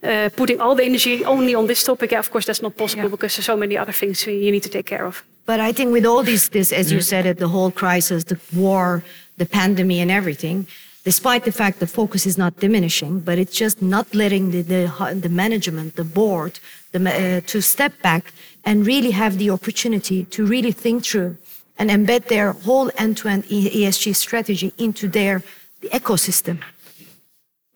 [0.00, 3.02] Uh, putting all the energy only on this topic, yeah, of course, that's not possible
[3.02, 3.16] yeah.
[3.16, 5.24] because there's so many other things you need to take care of.
[5.44, 7.10] But I think with all this, this as you mm.
[7.10, 9.02] said it, the whole crisis, the war,
[9.38, 10.66] the pandemic, and everything,
[11.04, 14.82] despite the fact the focus is not diminishing, but it's just not letting the, the,
[15.24, 16.60] the management, the board,
[16.92, 18.32] the, uh, to step back
[18.64, 21.36] and really have the opportunity to really think through
[21.78, 25.42] and embed their whole end-to-end ESG strategy into their
[25.82, 26.60] ecosystem.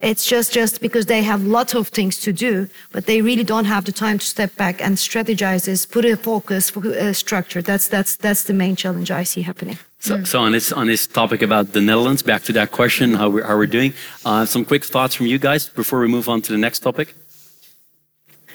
[0.00, 3.66] It's just, just because they have lots of things to do, but they really don't
[3.66, 7.62] have the time to step back and strategize this, put a focus, a structure.
[7.62, 9.78] That's, that's, that's the main challenge I see happening.
[10.00, 13.30] So, so on this on this topic about the Netherlands, back to that question, how
[13.30, 13.92] we're, how we're doing.
[14.24, 17.14] Uh, some quick thoughts from you guys before we move on to the next topic.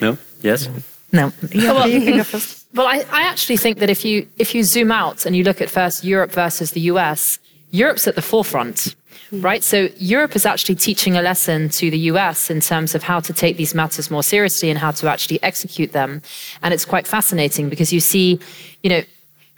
[0.02, 0.18] No?
[0.42, 0.68] Yes.
[1.14, 1.32] No.
[1.54, 2.67] Yeah, well, you can go first.
[2.74, 5.62] Well, I, I actually think that if you if you zoom out and you look
[5.62, 7.40] at first Europe versus the US,
[7.72, 8.96] Europe's at the forefront,
[9.30, 9.42] hmm.
[9.42, 9.64] right?
[9.64, 13.34] So Europe is actually teaching a lesson to the US in terms of how to
[13.34, 16.22] take these matters more seriously and how to actually execute them.
[16.62, 18.40] And it's quite fascinating because you see,
[18.84, 19.02] you know,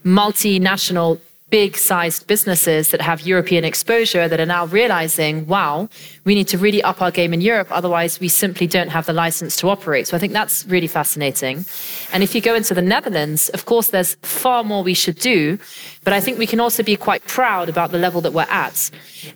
[0.06, 5.90] multinational big sized businesses that have European exposure that are now realizing, wow,
[6.24, 7.68] we need to really up our game in Europe.
[7.72, 10.08] Otherwise, we simply don't have the license to operate.
[10.08, 11.66] So I think that's really fascinating.
[12.14, 15.58] And if you go into the Netherlands, of course, there's far more we should do.
[16.04, 18.90] But I think we can also be quite proud about the level that we're at.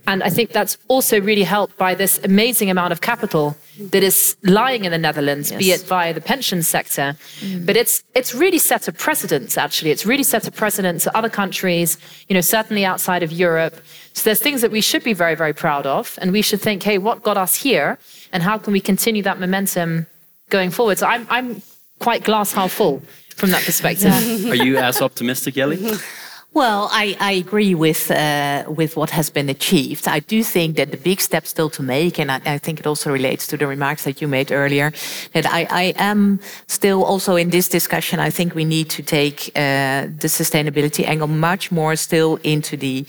[0.08, 4.36] And I think that's also really helped by this amazing amount of capital that is
[4.44, 5.60] lying in the Netherlands, yes.
[5.60, 7.16] be it via the pension sector.
[7.40, 7.66] Mm.
[7.66, 9.92] But it's it's really set a precedent, actually.
[9.92, 13.76] It's really set a precedent to other countries, you know, certainly outside of Europe.
[14.14, 16.18] So there's things that we should be very, very proud of.
[16.22, 17.98] And we should think, hey, what got us here?
[18.32, 20.06] And how can we continue that momentum
[20.50, 21.00] going forward?
[21.00, 21.62] So I'm I'm
[22.00, 23.02] quite glass half full
[23.36, 24.14] from that perspective.
[24.14, 24.50] Yeah.
[24.52, 25.98] Are you as optimistic, Jellie?
[26.54, 30.08] Well, I, I agree with uh, with what has been achieved.
[30.08, 32.86] I do think that the big step still to make, and I, I, think it
[32.86, 34.92] also relates to the remarks that you made earlier,
[35.32, 38.20] that I, I am still also in this discussion.
[38.20, 43.04] I think we need to take uh, the sustainability angle much more still into the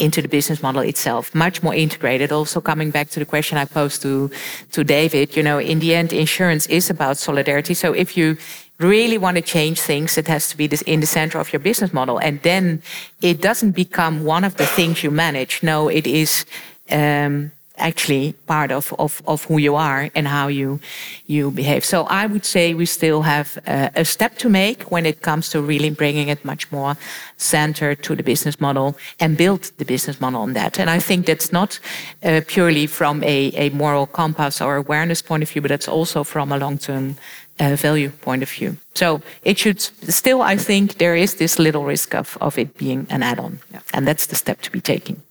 [0.00, 2.32] into the business model itself, much more integrated.
[2.32, 4.28] Also, coming back to the question I posed to
[4.72, 7.74] to David, you know, in the end, insurance is about solidarity.
[7.74, 8.38] So if you
[8.78, 11.60] really want to change things, it has to be this, in the center of your
[11.60, 12.18] business model.
[12.18, 12.82] And then
[13.20, 15.62] it doesn't become one of the things you manage.
[15.62, 16.44] No, it is
[16.90, 20.80] um, actually part of, of, of who you are and how you,
[21.26, 21.84] you behave.
[21.84, 25.48] So I would say we still have a, a step to make when it comes
[25.50, 26.96] to really bringing it much more
[27.36, 30.78] centered to the business model and build the business model on that.
[30.78, 31.78] And I think that's not
[32.22, 36.24] uh, purely from a, a moral compass or awareness point of view, but that's also
[36.24, 37.16] from a long term
[37.60, 38.76] uh, value point of view.
[38.94, 43.06] So it should still, I think, there is this little risk of, of it being
[43.10, 43.60] an add on.
[43.72, 43.80] Yeah.
[43.92, 45.22] And that's the step to be taking.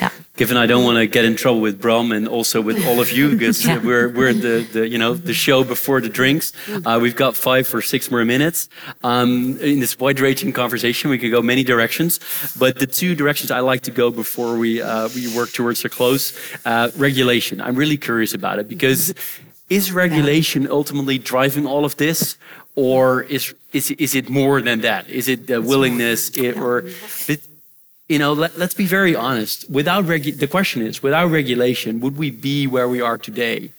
[0.00, 0.10] Yeah.
[0.36, 3.10] Given I don't want to get in trouble with Bram and also with all of
[3.12, 3.78] you because yeah.
[3.78, 6.52] we're we're the, the you know the show before the drinks.
[6.68, 8.68] Uh, we've got five or six more minutes.
[9.02, 12.20] Um, in this wide-ranging conversation, we could go many directions,
[12.58, 15.88] but the two directions I like to go before we uh, we work towards a
[15.88, 16.36] close
[16.66, 17.62] uh, regulation.
[17.62, 19.14] I'm really curious about it because
[19.68, 22.36] is regulation ultimately driving all of this,
[22.74, 25.08] or is is is it more than that?
[25.08, 26.84] Is it the willingness, it, or
[28.08, 28.32] you know?
[28.32, 29.68] Let, us be very honest.
[29.68, 33.72] Without regu- the question is, without regulation, would we be where we are today?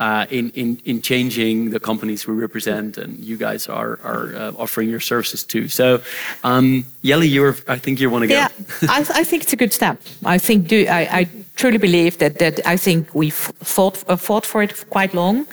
[0.00, 4.52] Uh, in, in, in changing the companies we represent and you guys are, are uh,
[4.58, 5.68] offering your services to.
[5.68, 6.02] So,
[6.42, 8.34] um, Jellie, you're, I think you want to go.
[8.34, 8.48] Yeah,
[8.88, 10.00] I, I, think it's a good step.
[10.24, 14.46] I think do, I, I truly believe that that I think we've fought uh, fought
[14.46, 15.46] for it quite long,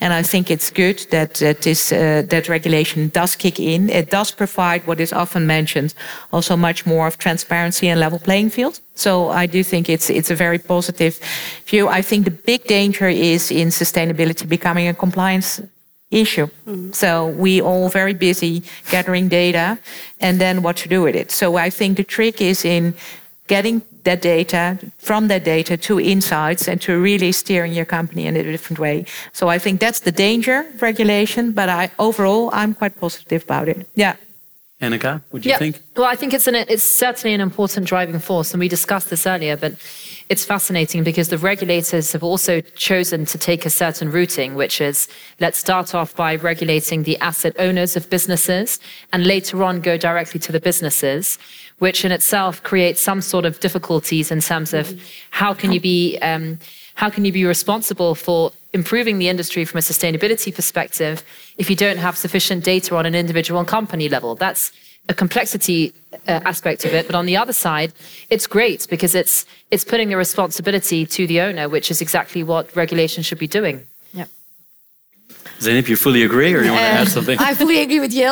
[0.00, 3.90] and I think it's good that that this uh, that regulation does kick in.
[3.90, 5.94] It does provide what is often mentioned,
[6.30, 8.80] also much more of transparency and level playing field.
[8.94, 11.18] So I do think it's it's a very positive
[11.66, 11.88] view.
[11.88, 15.62] I think the big danger is in sustainability becoming a compliance
[16.10, 16.48] issue.
[16.66, 16.94] Mm.
[16.94, 19.78] So we all very busy gathering data
[20.20, 21.30] and then what to do with it.
[21.30, 22.94] So I think the trick is in
[23.46, 28.36] getting that data, from that data to insights and to really steering your company in
[28.36, 29.04] a different way.
[29.32, 33.68] So I think that's the danger of regulation, but I overall I'm quite positive about
[33.68, 33.86] it.
[33.94, 34.16] Yeah.
[34.80, 35.58] Annika, what do you yeah.
[35.58, 35.80] think?
[35.96, 39.26] Well, I think it's an it's certainly an important driving force, and we discussed this
[39.26, 39.72] earlier, but
[40.28, 45.08] it's fascinating because the regulators have also chosen to take a certain routing, which is
[45.40, 48.78] let's start off by regulating the asset owners of businesses
[49.14, 51.38] and later on go directly to the businesses,
[51.78, 54.98] which in itself creates some sort of difficulties in terms of
[55.30, 56.58] how can you be um,
[56.94, 61.22] how can you be responsible for improving the industry from a sustainability perspective
[61.58, 64.34] if you don't have sufficient data on an individual and company level?
[64.34, 64.72] That's
[65.08, 65.92] a complexity
[66.26, 67.06] uh, aspect of it.
[67.06, 67.92] But on the other side,
[68.30, 72.74] it's great because it's it's putting the responsibility to the owner, which is exactly what
[72.74, 73.86] regulation should be doing.
[75.60, 75.68] Yeah.
[75.68, 77.38] Zeynep, you fully agree, or you want to add um, something?
[77.38, 78.30] I fully agree with you.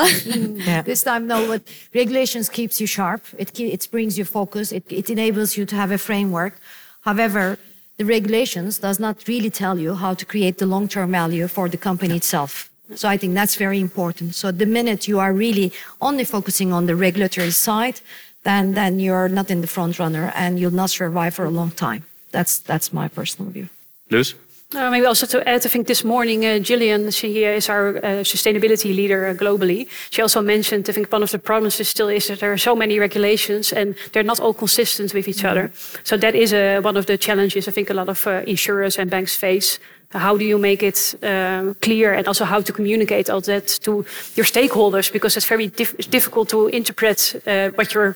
[0.67, 0.83] yeah.
[0.83, 1.47] This time, no.
[1.47, 1.63] But
[1.95, 3.23] regulations keeps you sharp.
[3.39, 4.73] It it brings you focus.
[4.73, 6.55] It it enables you to have a framework.
[7.01, 7.59] However,
[7.97, 11.77] the regulations does not really tell you how to create the long-term value for the
[11.77, 12.71] company itself.
[12.95, 14.35] So I think that's very important.
[14.35, 18.01] So the minute you are really only focusing on the regulatory side,
[18.43, 21.71] then then you're not in the front runner and you'll not survive for a long
[21.71, 22.05] time.
[22.31, 23.69] That's that's my personal view.
[24.11, 24.35] Loes?
[24.75, 28.25] Uh, maybe also to add, I think this morning uh, Gillian, she is our uh,
[28.25, 29.87] sustainability leader uh, globally.
[30.11, 32.59] She also mentioned, I think one of the problems is still is that there are
[32.59, 35.71] so many regulations and they're not all consistent with each other.
[36.03, 38.99] So that is uh, one of the challenges I think a lot of uh, insurers
[38.99, 39.79] and banks face.
[40.11, 44.05] How do you make it um, clear and also how to communicate all that to
[44.35, 45.13] your stakeholders?
[45.13, 47.35] Because it's very dif difficult to interpret
[47.75, 48.15] what you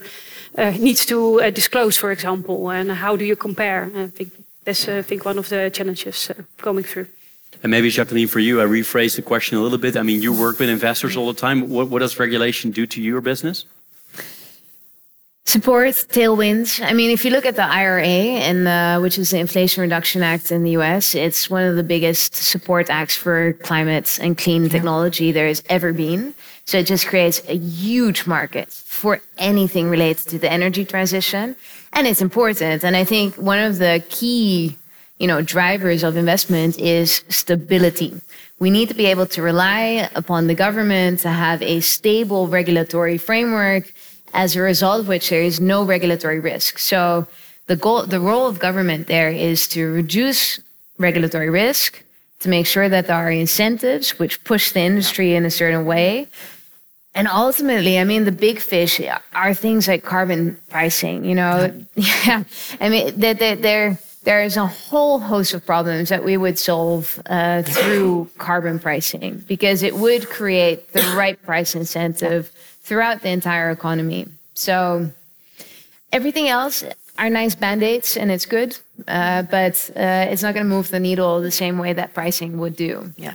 [0.78, 3.90] needs to disclose, for example, and how do you compare?
[3.96, 4.30] I think
[4.68, 7.06] that's, uh, I think, one of the challenges uh, going through.
[7.62, 9.96] And maybe, Jacqueline, for you, I rephrase the question a little bit.
[9.96, 11.70] I mean, you work with investors all the time.
[11.70, 13.64] What, what does regulation do to your business?
[15.48, 16.84] Support tailwinds.
[16.84, 20.22] I mean, if you look at the IRA, and uh, which is the Inflation Reduction
[20.22, 24.64] Act in the U.S., it's one of the biggest support acts for climate and clean
[24.64, 24.68] yeah.
[24.68, 26.34] technology there has ever been.
[26.66, 31.56] So it just creates a huge market for anything related to the energy transition
[31.94, 32.84] and it's important.
[32.84, 34.76] And I think one of the key,
[35.18, 38.20] you know, drivers of investment is stability.
[38.58, 43.16] We need to be able to rely upon the government to have a stable regulatory
[43.16, 43.94] framework,
[44.32, 46.78] as a result of which there is no regulatory risk.
[46.78, 47.26] So
[47.66, 50.60] the goal, the role of government there is to reduce
[50.98, 52.02] regulatory risk,
[52.40, 56.28] to make sure that there are incentives which push the industry in a certain way,
[57.18, 59.00] and ultimately, I mean, the big fish
[59.34, 61.24] are things like carbon pricing.
[61.24, 62.44] You know, yeah.
[62.80, 67.20] I mean, there, there, there is a whole host of problems that we would solve
[67.26, 72.52] uh, through carbon pricing because it would create the right price incentive
[72.88, 74.26] throughout the entire economy.
[74.54, 75.10] So
[76.10, 76.84] everything else
[77.18, 81.00] are nice band-aids and it's good, uh, but uh, it's not going to move the
[81.00, 83.12] needle the same way that pricing would do.
[83.16, 83.34] Yeah.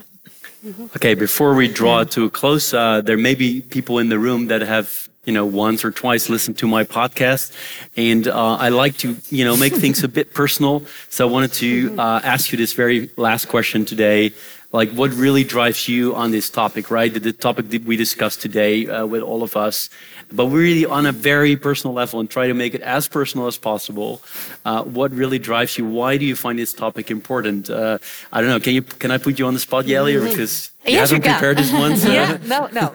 [0.96, 4.48] Okay, before we draw to a close, uh, there may be people in the room
[4.48, 7.52] that have you know once or twice listened to my podcast,
[7.98, 10.84] and uh, I like to you know make things a bit personal.
[11.10, 14.32] So I wanted to uh, ask you this very last question today.
[14.74, 17.14] Like, what really drives you on this topic, right?
[17.14, 19.88] The, the topic that we discussed today uh, with all of us,
[20.32, 23.56] but really on a very personal level and try to make it as personal as
[23.56, 24.20] possible.
[24.66, 25.86] Uh, what really drives you?
[25.88, 27.70] Why do you find this topic important?
[27.70, 28.00] Uh,
[28.32, 28.60] I don't know.
[28.60, 31.24] Can you can I put you on the spot, Jellie, or because you yes, haven't
[31.24, 31.96] you prepared this one?
[31.96, 32.12] So.
[32.18, 32.92] yeah, no, no.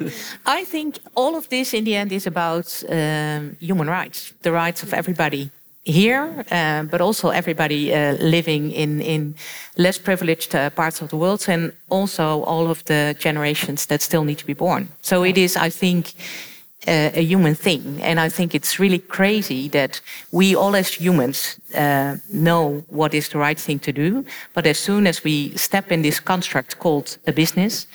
[0.47, 4.83] I think all of this in the end is about um, human rights, the rights
[4.83, 5.53] of everybody
[5.89, 9.34] here, uh, but also everybody uh, living in, in
[9.76, 14.24] less privileged uh, parts of the world, and also all of the generations that still
[14.24, 14.89] need to be born.
[15.01, 16.12] So it is, I think,
[16.86, 18.01] uh, a human thing.
[18.03, 23.28] And I think it's really crazy that we all as humans uh, know what is
[23.28, 24.24] the right thing to do.
[24.55, 27.86] But as soon as we step in this construct called a business,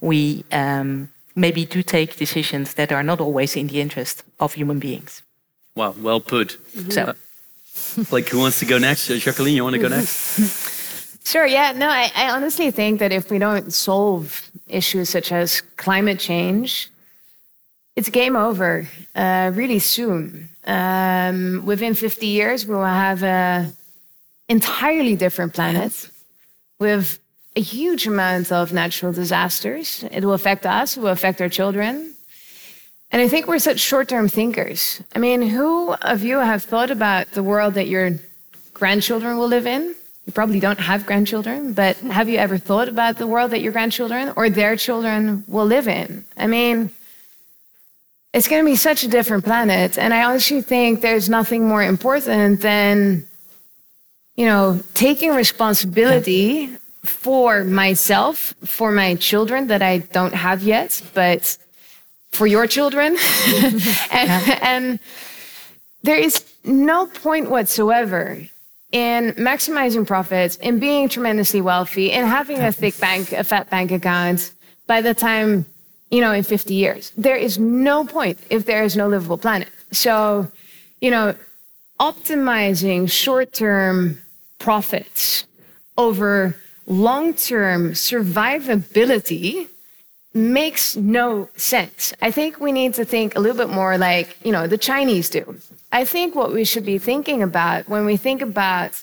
[0.00, 4.78] we um, maybe do take decisions that are not always in the interest of human
[4.78, 5.22] beings.
[5.76, 6.58] Wow, well put.
[6.90, 7.14] So.
[8.10, 9.10] Like, who wants to go next?
[9.10, 10.70] Uh, Jacqueline, you want to go next?
[11.24, 11.72] Sure, yeah.
[11.72, 16.90] No, I, I honestly think that if we don't solve issues such as climate change,
[17.94, 20.48] it's game over uh, really soon.
[20.66, 23.72] Um, within 50 years, we will have an
[24.48, 26.10] entirely different planet
[26.78, 27.18] with
[27.54, 30.04] a huge amount of natural disasters.
[30.10, 32.11] It will affect us, it will affect our children.
[33.12, 35.02] And I think we're such short term thinkers.
[35.14, 38.12] I mean, who of you have thought about the world that your
[38.72, 39.94] grandchildren will live in?
[40.24, 43.72] You probably don't have grandchildren, but have you ever thought about the world that your
[43.72, 46.24] grandchildren or their children will live in?
[46.38, 46.90] I mean,
[48.32, 49.98] it's going to be such a different planet.
[49.98, 53.26] And I honestly think there's nothing more important than,
[54.36, 56.70] you know, taking responsibility
[57.02, 61.58] for myself, for my children that I don't have yet, but
[62.32, 63.16] for your children.
[64.10, 64.98] and, and
[66.02, 68.38] there is no point whatsoever
[68.90, 73.90] in maximizing profits, in being tremendously wealthy, in having a thick bank, a fat bank
[73.90, 74.52] account
[74.86, 75.64] by the time,
[76.10, 77.12] you know, in 50 years.
[77.16, 79.68] There is no point if there is no livable planet.
[79.92, 80.48] So,
[81.00, 81.34] you know,
[81.98, 84.18] optimizing short term
[84.58, 85.44] profits
[85.96, 86.56] over
[86.86, 89.68] long term survivability
[90.34, 92.14] makes no sense.
[92.22, 95.28] I think we need to think a little bit more like, you know, the Chinese
[95.28, 95.56] do.
[95.92, 99.02] I think what we should be thinking about when we think about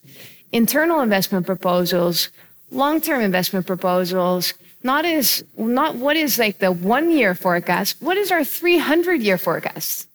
[0.51, 2.30] internal investment proposals,
[2.71, 8.32] long-term investment proposals, not is not what is like the one year forecast, what is
[8.32, 10.07] our 300 year forecast?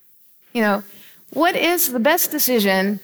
[0.53, 0.85] You know,
[1.31, 3.01] what is the best decision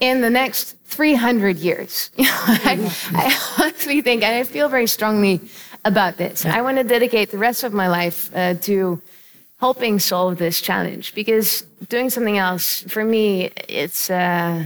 [0.00, 2.10] in the next 300 years?
[2.16, 5.40] You know, I, I honestly think, and I feel very strongly
[5.84, 6.44] about this.
[6.44, 9.00] I want to dedicate the rest of my life uh, to
[9.60, 14.64] helping solve this challenge because doing something else for me, it's uh,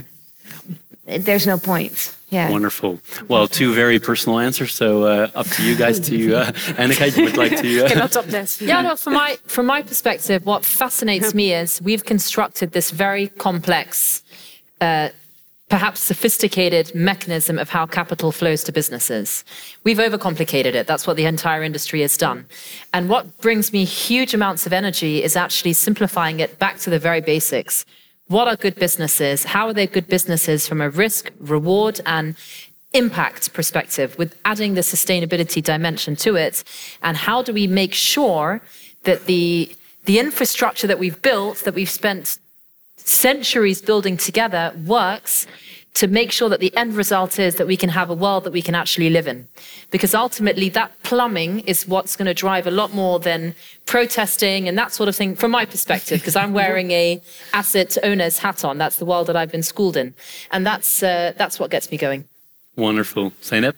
[1.07, 2.15] there's no point.
[2.31, 2.51] Yeah.
[2.51, 2.99] Wonderful.
[3.29, 4.73] Well, two very personal answers.
[4.73, 7.85] So uh, up to you guys to uh, Annika, you would like to.
[7.85, 8.09] Uh...
[8.09, 8.61] top this.
[8.71, 8.97] Yeah, no.
[8.97, 14.23] From my from my perspective, what fascinates me is we've constructed this very complex
[14.81, 15.11] uh,
[15.69, 19.45] perhaps sophisticated mechanism of how capital flows to businesses.
[19.83, 20.87] We've overcomplicated it.
[20.87, 22.47] That's what the entire industry has done.
[22.93, 26.99] And what brings me huge amounts of energy is actually simplifying it back to the
[26.99, 27.87] very basics.
[28.29, 29.45] What are good businesses?
[29.45, 32.37] How are they good businesses from a risk, reward, and
[32.93, 36.63] impact perspective with adding the sustainability dimension to it?
[37.03, 38.61] And how do we make sure
[39.05, 42.39] that the the infrastructure that we've built, that we've spent
[43.05, 45.47] centuries building together works
[45.95, 48.53] to make sure that the end result is that we can have a world that
[48.53, 49.47] we can actually live in.
[49.93, 53.55] Because ultimately, that plumbing is what's going to drive a lot more than
[53.87, 58.39] protesting and that sort of thing, from my perspective, because I'm wearing a asset owner's
[58.39, 58.77] hat on.
[58.77, 60.15] That's the world that I've been schooled in.
[60.51, 62.25] And that's, uh, that's what gets me going.
[62.75, 63.31] Wonderful.
[63.41, 63.75] Zeynep?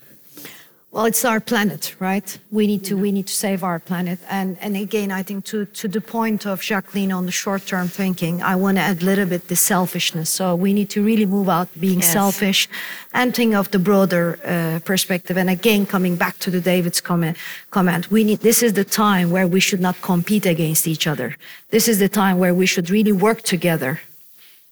[0.96, 2.38] Well, it's our planet, right?
[2.50, 4.18] We need to we need to save our planet.
[4.30, 7.88] And and again, I think to to the point of Jacqueline on the short term
[7.88, 10.30] thinking, I want to add a little bit the selfishness.
[10.30, 12.12] So we need to really move out being yes.
[12.12, 12.66] selfish,
[13.12, 15.36] and think of the broader uh, perspective.
[15.36, 17.36] And again, coming back to the David's comment,
[17.70, 21.36] comment, we need this is the time where we should not compete against each other.
[21.68, 24.00] This is the time where we should really work together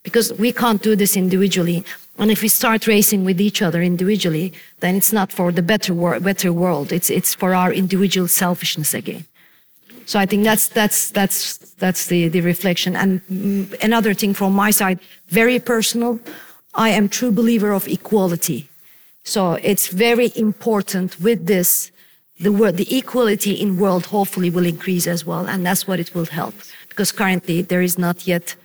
[0.03, 1.85] because we can't do this individually.
[2.19, 5.93] And if we start racing with each other individually, then it's not for the better,
[5.93, 6.93] wor- better world.
[6.93, 9.25] It's, it's for our individual selfishness again.
[10.07, 12.95] So I think that's, that's, that's, that's the, the reflection.
[12.95, 16.21] And mm, another thing from my side, very personal,
[16.75, 18.69] I am true believer of equality.
[19.25, 21.91] So it's very important with this
[22.41, 26.15] the world, the equality in world hopefully will increase as well, and that's what it
[26.15, 26.55] will help.
[26.89, 28.57] Because currently there is not yet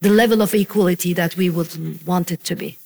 [0.00, 2.78] the level of equality that we would want it to be.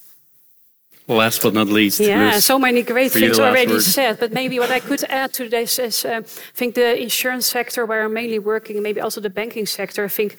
[1.08, 3.82] Last but not least, yeah, Ruth, so many great things already word.
[3.82, 4.18] said.
[4.18, 6.20] But maybe what I could add to this is, uh, I
[6.54, 10.38] think the insurance sector, where I'm mainly working, maybe also the banking sector, I think.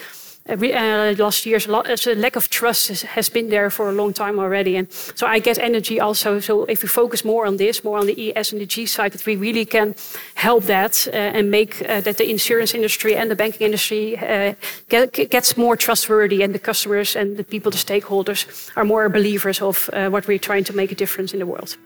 [0.49, 4.11] Uh, uh, last year's a uh, lack of trust has, been there for a long
[4.11, 6.41] time already, and so I get energy also.
[6.41, 9.13] So if we focus more on this, more on the ES and the G side,
[9.13, 9.95] that we really can
[10.35, 14.53] help that uh, and make uh, that the insurance industry and the banking industry uh,
[14.89, 19.61] get, gets more trustworthy, and the customers and the people, the stakeholders, are more believers
[19.61, 21.77] of what we're trying to make a difference in the world.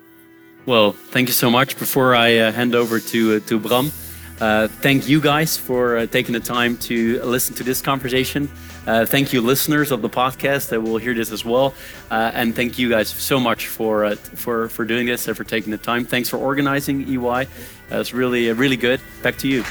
[0.65, 1.77] Well, thank you so much.
[1.77, 3.91] Before I hand over to to Bram,
[4.39, 8.49] uh, thank you guys for uh, taking the time to listen to this conversation.
[8.85, 11.73] Uh, thank you, listeners of the podcast that will hear this as well,
[12.11, 15.43] uh, and thank you guys so much for uh, for for doing this and for
[15.43, 16.05] taking the time.
[16.05, 17.47] Thanks for organizing EY.
[17.91, 19.01] It's really really good.
[19.23, 19.63] Back to you.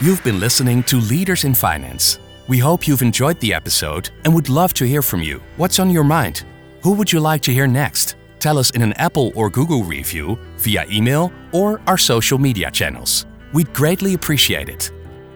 [0.00, 2.18] You've been listening to Leaders in Finance.
[2.48, 5.40] We hope you've enjoyed the episode and would love to hear from you.
[5.56, 6.44] What's on your mind?
[6.82, 8.14] Who would you like to hear next?
[8.46, 13.26] Tell us in an Apple or Google review, via email, or our social media channels.
[13.52, 14.92] We'd greatly appreciate it.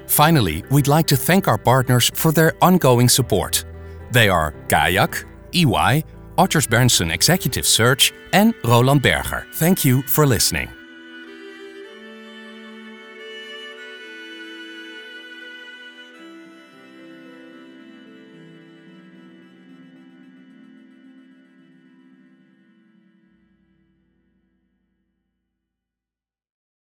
[0.06, 3.64] Finally, we'd like to thank our partners for their ongoing support.
[4.12, 6.04] They are Kayak, EY,
[6.38, 9.44] Odgers Berndtson Executive Search, and Roland Berger.
[9.54, 10.68] Thank you for listening.